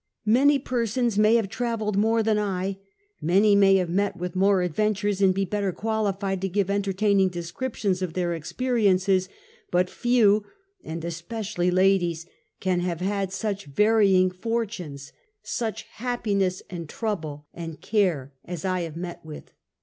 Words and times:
Many 0.25 0.57
persons 0.57 1.19
may 1.19 1.35
have 1.35 1.47
traveled 1.47 1.95
more 1.95 2.23
than 2.23 2.39
I, 2.39 2.79
many 3.21 3.55
may 3.55 3.75
have 3.75 3.91
met 3.91 4.17
with 4.17 4.35
more 4.35 4.63
adventures, 4.63 5.21
and 5.21 5.31
be 5.31 5.45
better 5.45 5.71
quali 5.71 6.11
fied 6.19 6.41
to 6.41 6.49
give 6.49 6.71
entertaining 6.71 7.29
descriptions 7.29 8.01
of 8.01 8.13
their 8.13 8.33
experiences, 8.33 9.29
but 9.69 9.91
few 9.91 10.43
(and 10.83 11.05
especially 11.05 11.69
ladies) 11.69 12.25
can 12.59 12.79
have 12.79 13.01
had 13.01 13.31
such 13.31 13.65
varying 13.65 14.31
for 14.31 14.65
tunes— 14.65 15.11
such 15.59 15.83
happiness, 15.83 16.63
and 16.67 16.89
trouble, 16.89 17.45
and 17.53 17.73
SKETCHES 17.73 17.77
OF 17.85 17.89
TRAVEL 17.91 18.01
care— 18.11 18.33
as 18.55 18.65
I 18.65 18.81
have 18.81 18.97
met 18.97 19.23
with. 19.23 19.53